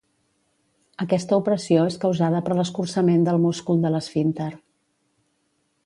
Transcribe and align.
Aquesta 1.03 1.37
opressió 1.41 1.83
és 1.91 1.97
causada 2.05 2.41
per 2.47 2.57
l'escurçament 2.61 3.29
del 3.29 3.39
múscul 3.45 3.85
de 3.85 3.93
l'esfínter. 3.97 4.49